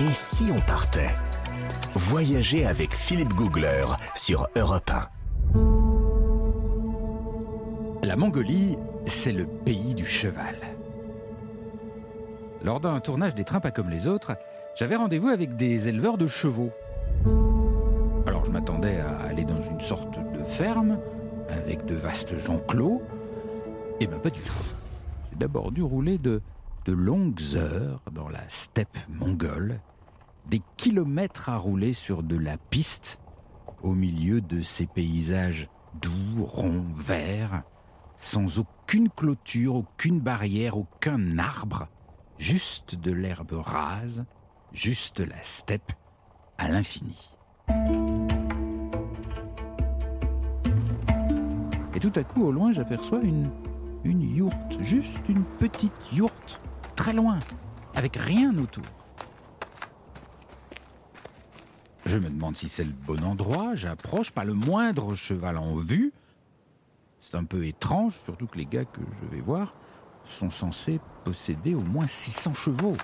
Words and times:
Et 0.00 0.12
si 0.12 0.50
on 0.50 0.60
partait? 0.60 1.14
Voyager 1.94 2.66
avec 2.66 2.92
Philippe 2.92 3.32
Googler 3.34 3.84
sur 4.16 4.48
Europe 4.56 4.90
1. 4.90 5.08
La 8.02 8.16
Mongolie, 8.16 8.76
c'est 9.06 9.30
le 9.30 9.46
pays 9.46 9.94
du 9.94 10.04
cheval. 10.04 10.56
Lors 12.64 12.80
d'un 12.80 12.98
tournage 12.98 13.36
des 13.36 13.44
trains 13.44 13.60
pas 13.60 13.70
comme 13.70 13.88
les 13.88 14.08
autres, 14.08 14.36
j'avais 14.74 14.96
rendez-vous 14.96 15.28
avec 15.28 15.54
des 15.54 15.86
éleveurs 15.86 16.18
de 16.18 16.26
chevaux. 16.26 16.72
Alors 18.26 18.44
je 18.44 18.50
m'attendais 18.50 18.98
à 18.98 19.16
aller 19.28 19.44
dans 19.44 19.60
une 19.60 19.80
sorte 19.80 20.18
de 20.18 20.42
ferme, 20.42 20.98
avec 21.48 21.86
de 21.86 21.94
vastes 21.94 22.34
enclos. 22.48 23.00
Et 24.00 24.08
bien 24.08 24.18
pas 24.18 24.30
du 24.30 24.40
tout. 24.40 24.52
J'ai 25.30 25.38
d'abord 25.38 25.70
dû 25.70 25.82
rouler 25.82 26.18
de, 26.18 26.42
de 26.84 26.92
longues 26.92 27.56
heures 27.56 28.02
dans 28.12 28.28
la 28.28 28.46
steppe 28.48 28.98
mongole, 29.08 29.80
des 30.46 30.60
kilomètres 30.76 31.48
à 31.48 31.56
rouler 31.56 31.94
sur 31.94 32.22
de 32.22 32.36
la 32.36 32.58
piste, 32.58 33.20
au 33.82 33.92
milieu 33.92 34.40
de 34.40 34.60
ces 34.60 34.86
paysages 34.86 35.68
doux, 36.00 36.44
ronds, 36.44 36.86
verts, 36.94 37.62
sans 38.18 38.58
aucune 38.58 39.08
clôture, 39.08 39.76
aucune 39.76 40.20
barrière, 40.20 40.76
aucun 40.76 41.38
arbre, 41.38 41.86
juste 42.38 42.94
de 42.94 43.12
l'herbe 43.12 43.52
rase, 43.52 44.24
juste 44.72 45.20
la 45.20 45.42
steppe 45.42 45.92
à 46.58 46.68
l'infini. 46.68 47.32
Et 51.94 52.00
tout 52.00 52.12
à 52.16 52.24
coup, 52.24 52.44
au 52.44 52.52
loin, 52.52 52.72
j'aperçois 52.72 53.20
une, 53.22 53.50
une 54.04 54.22
yourte, 54.22 54.80
juste 54.80 55.28
une 55.28 55.44
petite 55.44 56.12
yourte, 56.12 56.60
très 56.94 57.12
loin, 57.12 57.38
avec 57.94 58.16
rien 58.16 58.56
autour. 58.58 58.84
Je 62.06 62.18
me 62.18 62.28
demande 62.28 62.56
si 62.56 62.68
c'est 62.68 62.84
le 62.84 62.92
bon 62.92 63.24
endroit, 63.24 63.74
j'approche, 63.74 64.30
pas 64.30 64.44
le 64.44 64.54
moindre 64.54 65.14
cheval 65.14 65.56
en 65.56 65.76
vue. 65.76 66.12
C'est 67.20 67.36
un 67.36 67.44
peu 67.44 67.66
étrange, 67.66 68.18
surtout 68.24 68.46
que 68.46 68.58
les 68.58 68.66
gars 68.66 68.84
que 68.84 69.00
je 69.22 69.34
vais 69.34 69.40
voir 69.40 69.74
sont 70.24 70.50
censés 70.50 71.00
posséder 71.24 71.74
au 71.74 71.80
moins 71.80 72.06
600 72.06 72.54
chevaux. 72.54 72.96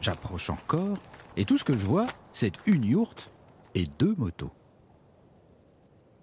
J'approche 0.00 0.50
encore, 0.50 0.98
et 1.36 1.44
tout 1.44 1.58
ce 1.58 1.64
que 1.64 1.72
je 1.72 1.84
vois, 1.84 2.06
c'est 2.32 2.52
une 2.66 2.84
yourte 2.84 3.30
et 3.74 3.86
deux 3.98 4.14
motos. 4.16 4.52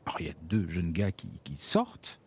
Alors 0.05 0.21
il 0.21 0.27
y 0.27 0.29
a 0.29 0.33
deux 0.44 0.67
jeunes 0.67 0.91
gars 0.91 1.11
qui, 1.11 1.29
sortent, 1.57 2.19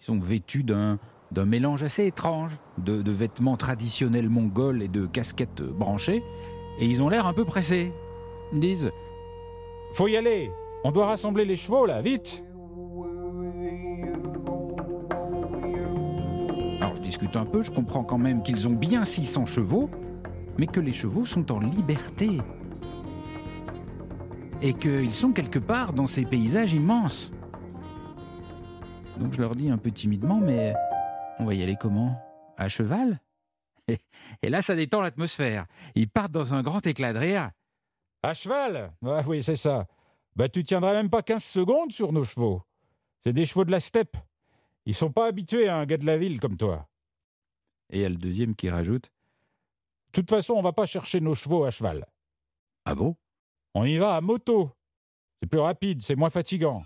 ils 0.00 0.04
sont 0.04 0.18
vêtus 0.18 0.64
d'un, 0.64 0.98
d'un 1.32 1.44
mélange 1.44 1.82
assez 1.82 2.06
étrange 2.06 2.58
de, 2.78 3.02
de 3.02 3.10
vêtements 3.10 3.56
traditionnels 3.56 4.28
mongols 4.28 4.82
et 4.82 4.88
de 4.88 5.06
casquettes 5.06 5.62
branchées, 5.62 6.22
et 6.78 6.86
ils 6.86 7.02
ont 7.02 7.08
l'air 7.08 7.26
un 7.26 7.32
peu 7.32 7.44
pressés. 7.44 7.92
Ils 8.52 8.60
disent 8.60 8.90
Faut 9.92 10.08
y 10.08 10.16
aller, 10.16 10.50
on 10.84 10.92
doit 10.92 11.06
rassembler 11.06 11.44
les 11.44 11.56
chevaux 11.56 11.86
là, 11.86 12.00
vite 12.00 12.44
Alors 16.80 16.94
je 16.96 17.00
discute 17.00 17.36
un 17.36 17.44
peu, 17.44 17.62
je 17.62 17.70
comprends 17.70 18.04
quand 18.04 18.18
même 18.18 18.42
qu'ils 18.42 18.68
ont 18.68 18.74
bien 18.74 19.04
600 19.04 19.46
chevaux, 19.46 19.90
mais 20.56 20.66
que 20.66 20.80
les 20.80 20.92
chevaux 20.92 21.24
sont 21.24 21.50
en 21.52 21.58
liberté. 21.58 22.38
Et 24.62 24.74
qu'ils 24.74 25.14
sont 25.14 25.32
quelque 25.32 25.58
part 25.58 25.92
dans 25.92 26.06
ces 26.06 26.22
paysages 26.22 26.72
immenses. 26.72 27.32
Donc 29.18 29.34
je 29.34 29.40
leur 29.40 29.54
dis 29.54 29.70
un 29.70 29.78
peu 29.78 29.90
timidement, 29.90 30.40
mais 30.40 30.74
on 31.38 31.44
va 31.44 31.54
y 31.54 31.62
aller 31.62 31.76
comment? 31.76 32.20
À 32.56 32.68
cheval? 32.68 33.20
Et, 34.42 34.50
là, 34.50 34.62
ça 34.62 34.74
détend 34.74 35.00
l'atmosphère. 35.00 35.66
Ils 35.94 36.08
partent 36.08 36.32
dans 36.32 36.54
un 36.54 36.62
grand 36.62 36.86
éclat 36.86 37.12
de 37.12 37.18
rire. 37.18 37.50
À 38.22 38.34
cheval? 38.34 38.92
Oui, 39.26 39.42
c'est 39.42 39.56
ça. 39.56 39.86
Bah, 40.36 40.48
tu 40.48 40.64
tiendrais 40.64 40.92
même 40.92 41.10
pas 41.10 41.22
15 41.22 41.42
secondes 41.42 41.92
sur 41.92 42.12
nos 42.12 42.24
chevaux. 42.24 42.62
C'est 43.24 43.32
des 43.32 43.46
chevaux 43.46 43.64
de 43.64 43.70
la 43.70 43.80
steppe. 43.80 44.16
Ils 44.86 44.94
sont 44.94 45.12
pas 45.12 45.26
habitués 45.26 45.68
à 45.68 45.76
un 45.76 45.86
gars 45.86 45.96
de 45.96 46.06
la 46.06 46.18
ville 46.18 46.40
comme 46.40 46.56
toi. 46.56 46.88
Et 47.90 47.98
il 47.98 48.02
y 48.02 48.04
a 48.04 48.08
le 48.08 48.16
deuxième 48.16 48.54
qui 48.54 48.68
rajoute 48.68 49.10
de 50.08 50.12
toute 50.12 50.30
façon, 50.30 50.54
on 50.54 50.62
va 50.62 50.72
pas 50.72 50.86
chercher 50.86 51.20
nos 51.20 51.34
chevaux 51.34 51.64
à 51.64 51.70
cheval. 51.70 52.06
Ah 52.84 52.94
bon? 52.94 53.14
On 53.74 53.84
y 53.84 53.98
va 53.98 54.16
à 54.16 54.20
moto. 54.20 54.70
C'est 55.40 55.48
plus 55.48 55.60
rapide, 55.60 56.02
c'est 56.02 56.16
moins 56.16 56.30
fatigant. 56.30 56.80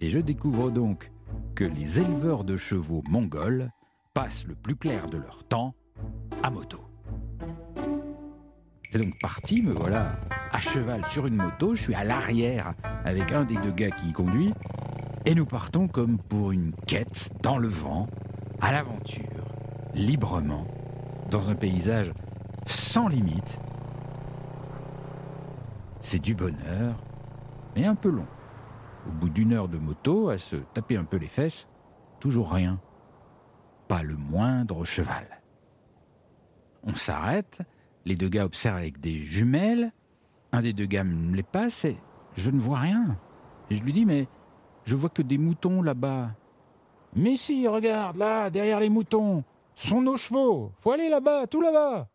Et 0.00 0.10
je 0.10 0.18
découvre 0.18 0.70
donc 0.70 1.10
que 1.56 1.64
les 1.64 2.00
éleveurs 2.00 2.44
de 2.44 2.58
chevaux 2.58 3.02
mongols 3.08 3.70
passent 4.12 4.46
le 4.46 4.54
plus 4.54 4.76
clair 4.76 5.06
de 5.06 5.16
leur 5.16 5.42
temps 5.44 5.74
à 6.42 6.50
moto. 6.50 6.84
C'est 8.90 8.98
donc 8.98 9.18
parti, 9.18 9.62
me 9.62 9.72
voilà 9.72 10.12
à 10.52 10.60
cheval 10.60 11.04
sur 11.06 11.26
une 11.26 11.36
moto, 11.36 11.74
je 11.74 11.82
suis 11.82 11.94
à 11.94 12.04
l'arrière 12.04 12.74
avec 13.06 13.32
un 13.32 13.44
des 13.44 13.56
deux 13.56 13.72
gars 13.72 13.90
qui 13.90 14.08
y 14.08 14.12
conduit, 14.12 14.52
et 15.24 15.34
nous 15.34 15.46
partons 15.46 15.88
comme 15.88 16.18
pour 16.18 16.52
une 16.52 16.72
quête 16.86 17.32
dans 17.42 17.56
le 17.56 17.68
vent, 17.68 18.06
à 18.60 18.70
l'aventure, 18.72 19.46
librement, 19.94 20.66
dans 21.30 21.48
un 21.48 21.54
paysage 21.54 22.12
sans 22.66 23.08
limite. 23.08 23.58
C'est 26.02 26.20
du 26.20 26.34
bonheur, 26.34 27.02
mais 27.74 27.86
un 27.86 27.94
peu 27.94 28.10
long. 28.10 28.26
Au 29.08 29.12
bout 29.12 29.28
d'une 29.28 29.52
heure 29.52 29.68
de 29.68 29.78
moto, 29.78 30.28
à 30.28 30.38
se 30.38 30.56
taper 30.56 30.96
un 30.96 31.04
peu 31.04 31.16
les 31.16 31.28
fesses, 31.28 31.68
toujours 32.20 32.52
rien. 32.52 32.80
Pas 33.88 34.02
le 34.02 34.16
moindre 34.16 34.84
cheval. 34.84 35.42
On 36.82 36.94
s'arrête, 36.94 37.62
les 38.04 38.14
deux 38.14 38.28
gars 38.28 38.44
observent 38.44 38.78
avec 38.78 39.00
des 39.00 39.24
jumelles, 39.24 39.92
un 40.52 40.62
des 40.62 40.72
deux 40.72 40.86
gars 40.86 41.04
me 41.04 41.34
les 41.34 41.42
passe 41.42 41.84
et 41.84 41.96
je 42.36 42.50
ne 42.50 42.58
vois 42.58 42.78
rien. 42.78 43.18
Et 43.70 43.76
je 43.76 43.82
lui 43.82 43.92
dis, 43.92 44.06
mais 44.06 44.28
je 44.84 44.94
vois 44.94 45.10
que 45.10 45.22
des 45.22 45.38
moutons 45.38 45.82
là-bas. 45.82 46.30
Mais 47.14 47.36
si, 47.36 47.66
regarde, 47.66 48.16
là, 48.16 48.50
derrière 48.50 48.80
les 48.80 48.90
moutons, 48.90 49.42
ce 49.74 49.88
sont 49.88 50.02
nos 50.02 50.16
chevaux. 50.16 50.72
Faut 50.76 50.92
aller 50.92 51.08
là-bas, 51.08 51.46
tout 51.46 51.60
là-bas. 51.60 52.08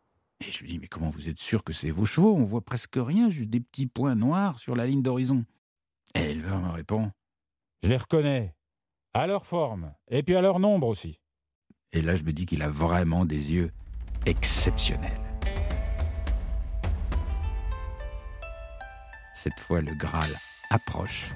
Et 0.46 0.51
je 0.51 0.62
lui 0.62 0.69
dis, 0.69 0.80
mais 0.80 0.88
comment 0.88 1.09
vous 1.09 1.30
êtes 1.30 1.40
sûr 1.40 1.63
que 1.63 1.74
c'est 1.74 1.91
vos 1.91 2.06
chevaux? 2.06 2.35
On 2.35 2.44
voit 2.44 2.62
presque 2.62 2.97
rien, 2.97 3.30
juste 3.30 3.50
des 3.50 3.59
petits 3.59 3.88
points 3.88 4.16
noirs 4.16 4.59
sur 4.59 4.75
la 4.75 4.85
ligne 4.85 5.01
d'horizon. 5.01 5.46
Et 6.16 6.24
l'éleveur 6.24 6.60
me 6.60 6.70
répond, 6.70 7.12
je 7.84 7.90
les 7.90 7.98
reconnais. 7.98 8.56
À 9.14 9.28
leur 9.28 9.46
forme, 9.46 9.94
et 10.08 10.24
puis 10.24 10.36
à 10.36 10.42
leur 10.42 10.60
nombre 10.60 10.88
aussi. 10.88 11.20
Et 11.92 12.02
là, 12.02 12.16
je 12.16 12.24
me 12.24 12.32
dis 12.32 12.46
qu'il 12.46 12.62
a 12.62 12.70
vraiment 12.70 13.26
des 13.26 13.52
yeux 13.52 13.72
exceptionnels. 14.26 15.20
Cette 19.36 19.60
fois, 19.60 19.82
le 19.82 19.94
Graal 19.96 20.30
approche. 20.70 21.30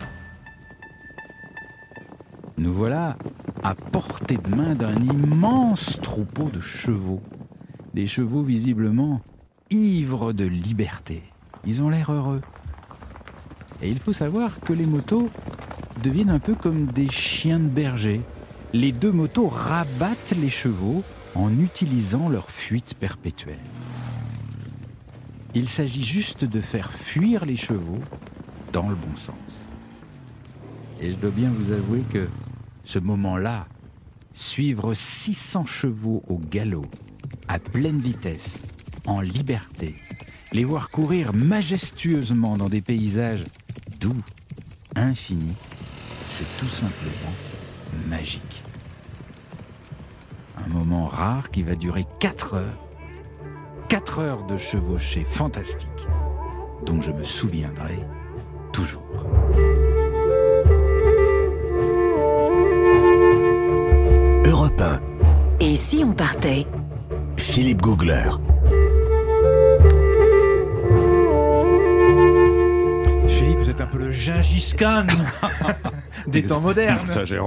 Nous 2.58 2.72
voilà 2.72 3.18
à 3.64 3.76
portée 3.76 4.38
de 4.38 4.56
main 4.56 4.76
d'un 4.76 4.96
immense 4.96 6.00
troupeau 6.02 6.50
de 6.50 6.62
chevaux. 6.62 7.22
Des 7.94 8.08
chevaux 8.08 8.44
visiblement 8.44 9.22
ivres 9.72 10.32
de 10.32 10.46
liberté. 10.46 11.24
Ils 11.66 11.82
ont 11.82 11.90
l'air 11.90 12.12
heureux. 12.12 12.42
Et 13.82 13.90
il 13.90 14.00
faut 14.00 14.14
savoir 14.14 14.60
que 14.60 14.74
les 14.74 14.86
motos 14.86 15.30
deviennent 16.04 16.30
un 16.30 16.40
peu 16.40 16.56
comme 16.56 16.88
des 16.88 17.10
chiens 17.10 17.60
de 17.60 17.68
berger. 17.68 18.22
Les 18.74 18.92
deux 18.92 19.12
motos 19.12 19.48
rabattent 19.48 20.34
les 20.40 20.50
chevaux 20.50 21.04
en 21.36 21.58
utilisant 21.60 22.30
leur 22.30 22.50
fuite 22.50 22.96
perpétuelle. 22.96 23.60
Il 25.54 25.70
s'agit 25.70 26.04
juste 26.04 26.46
de 26.46 26.60
faire 26.60 26.92
fuir 26.92 27.46
les 27.46 27.56
chevaux 27.56 28.00
dans 28.74 28.90
le 28.90 28.96
bon 28.96 29.16
sens. 29.16 29.36
Et 31.02 31.12
je 31.12 31.16
dois 31.16 31.32
bien 31.32 31.50
vous 31.50 31.72
avouer 31.72 32.02
que 32.12 32.28
ce 32.84 33.00
moment-là, 33.00 33.68
suivre 34.34 34.94
600 34.94 35.66
chevaux 35.66 36.24
au 36.28 36.38
galop, 36.38 36.86
à 37.48 37.60
pleine 37.60 38.00
vitesse, 38.00 38.60
en 39.06 39.22
liberté, 39.22 39.96
les 40.52 40.64
voir 40.64 40.90
courir 40.90 41.34
majestueusement 41.34 42.58
dans 42.58 42.70
des 42.70 42.82
paysages 42.82 43.44
doux, 44.06 44.22
infinis, 44.96 45.56
c'est 46.28 46.46
tout 46.58 46.70
simplement 46.70 47.34
magique. 48.08 48.64
Un 50.64 50.68
moment 50.70 51.08
rare 51.08 51.50
qui 51.50 51.64
va 51.64 51.74
durer 51.74 52.06
4 52.20 52.54
heures. 52.54 52.86
4 53.90 54.20
heures 54.20 54.44
de 54.46 54.58
chevauchée 54.58 55.26
fantastique, 55.28 56.08
dont 56.86 57.02
je 57.02 57.12
me 57.12 57.24
souviendrai 57.24 58.00
toujours. 58.72 59.02
Et 65.62 65.76
si 65.76 66.04
on 66.04 66.14
partait? 66.14 66.68
Philippe 67.38 67.82
Googler. 67.82 68.30
Philippe, 73.36 73.58
vous 73.60 73.70
êtes 73.70 73.82
un 73.82 73.86
peu 73.88 73.98
le 73.98 74.12
Gingis 74.12 74.74
Khan 74.78 75.06
des 76.28 76.44
temps 76.44 76.62
modernes. 76.62 77.06
ça, 77.08 77.26
j'ai 77.26 77.38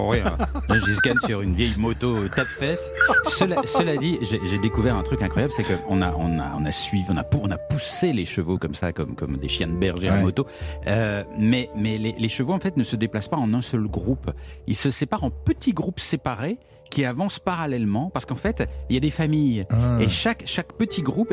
scanne 0.95 1.19
sur 1.27 1.41
une 1.41 1.55
vieille 1.55 1.75
moto 1.79 2.15
euh, 2.17 2.29
tape-fesse. 2.29 2.91
Cela, 3.25 3.57
cela 3.65 3.97
dit, 3.97 4.19
j'ai 4.23 4.59
découvert 4.59 4.97
un 4.97 5.03
truc 5.03 5.23
incroyable, 5.23 5.53
c'est 5.57 5.63
qu'on 5.65 6.03
a, 6.03 6.13
on 6.13 6.39
a, 6.39 6.53
on 6.59 6.65
a 6.67 6.73
suivi, 6.73 7.05
on 7.09 7.17
a, 7.17 7.25
pou- 7.25 7.41
on 7.43 7.51
a 7.51 7.57
poussé 7.59 8.13
les 8.13 8.25
chevaux 8.27 8.59
comme 8.59 8.75
ça, 8.75 8.93
comme, 8.93 9.15
comme 9.15 9.39
des 9.39 9.49
chiens 9.49 9.67
de 9.69 9.73
berger 9.73 10.09
à 10.09 10.15
Ouais. 10.15 10.23
moto. 10.23 10.47
Euh, 10.87 11.25
mais 11.39 11.71
mais 11.77 11.97
les, 11.99 12.13
les 12.19 12.29
chevaux, 12.29 12.53
en 12.53 12.59
fait, 12.59 12.77
ne 12.77 12.85
se 12.85 12.97
déplacent 12.97 13.29
pas 13.29 13.37
en 13.39 13.53
un 13.55 13.63
seul 13.63 13.87
groupe. 13.89 14.31
Ils 14.67 14.77
se 14.77 14.91
séparent 14.91 15.25
en 15.25 15.31
petits 15.31 15.73
groupes 15.73 16.01
séparés 16.01 16.59
qui 16.91 17.05
avancent 17.05 17.39
parallèlement, 17.39 18.11
parce 18.13 18.27
qu'en 18.27 18.35
fait, 18.35 18.69
il 18.91 18.95
y 18.95 18.97
a 18.97 19.01
des 19.01 19.11
familles. 19.11 19.63
Ah. 19.71 19.99
Et 20.01 20.09
chaque, 20.09 20.43
chaque 20.47 20.73
petit 20.75 21.03
groupe 21.03 21.33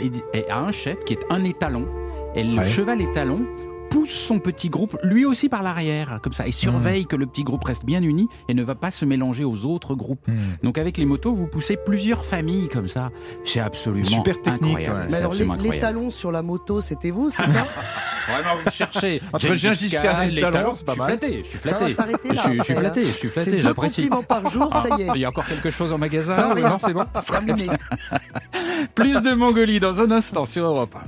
a 0.49 0.57
un 0.59 0.71
chef 0.71 1.03
qui 1.05 1.13
est 1.13 1.25
un 1.29 1.43
étalon. 1.43 1.87
Et 2.35 2.43
le 2.43 2.57
Ouais. 2.59 2.65
cheval 2.69 3.01
étalon 3.01 3.45
pousse 3.89 4.09
son 4.11 4.39
petit 4.39 4.69
groupe, 4.69 4.97
lui 5.03 5.25
aussi 5.25 5.49
par 5.49 5.63
l'arrière, 5.63 6.19
comme 6.21 6.33
ça, 6.33 6.47
et 6.47 6.51
surveille 6.51 7.03
Mmh. 7.03 7.07
que 7.07 7.15
le 7.15 7.25
petit 7.25 7.43
groupe 7.43 7.63
reste 7.63 7.85
bien 7.85 8.01
uni 8.01 8.27
et 8.47 8.53
ne 8.53 8.63
va 8.63 8.75
pas 8.75 8.91
se 8.91 9.05
mélanger 9.05 9.43
aux 9.43 9.65
autres 9.65 9.95
groupes. 9.95 10.27
Hmm. 10.27 10.33
Donc 10.63 10.77
avec 10.77 10.97
les 10.97 11.05
motos, 11.05 11.33
vous 11.33 11.47
poussez 11.47 11.77
plusieurs 11.77 12.23
familles 12.25 12.67
comme 12.69 12.87
ça. 12.87 13.09
C'est 13.43 13.59
absolument 13.59 14.07
Super 14.07 14.41
technique, 14.41 14.63
incroyable. 14.63 14.95
ouais. 14.95 15.01
C'est 15.05 15.11
Mais 15.11 15.17
alors, 15.17 15.31
les, 15.31 15.35
absolument 15.41 15.53
les 15.55 15.59
incroyable. 15.61 15.87
talons 15.87 16.09
sur 16.11 16.31
la 16.31 16.41
moto, 16.41 16.81
c'était 16.81 17.11
vous, 17.11 17.29
c'est 17.29 17.45
ça 17.45 17.65
Vraiment, 18.25 18.55
vous 18.63 18.71
cherchez. 18.71 19.21
Entre 19.33 19.47
Gengis 19.49 19.59
Gengis 19.59 19.91
Khan 20.01 20.27
les 20.31 20.41
talon, 20.41 20.51
talons, 20.57 20.73
c'est 20.73 20.83
pas 20.85 20.93
je 20.93 20.95
suis 20.95 20.99
mal. 21.01 21.09
flatté, 21.19 21.43
je 21.43 21.47
suis 21.47 21.57
Ça 21.59 21.69
va 21.71 21.77
flatté. 21.77 21.93
s'arrêter 21.93 22.27
là. 22.29 22.33
Je 22.35 22.39
suis- 22.41 22.57
je 22.57 22.63
suis 22.63 22.73
après, 22.73 22.75
flatté, 22.83 23.01
je 23.03 23.07
suis 23.11 23.27
flatté, 23.27 23.61
j'apprécie. 23.61 24.01
compliments 24.09 24.23
par 24.23 24.49
jour, 24.51 24.69
ça 24.73 24.97
y 24.97 25.01
est. 25.03 25.07
Il 25.13 25.21
y 25.21 25.25
a 25.25 25.29
encore 25.29 25.45
quelque 25.45 25.69
chose 25.69 25.93
en 25.93 25.97
magasin 25.99 26.35
Non. 26.55 26.55
Non, 26.55 26.77
c'est 26.83 26.93
bon. 26.93 27.03
Plus 28.95 29.21
de 29.21 29.33
Mongolie 29.35 29.79
dans 29.79 29.99
un 29.99 30.09
instant 30.11 30.45
sur 30.45 30.65
Europe 30.65 30.95
1. 30.95 30.99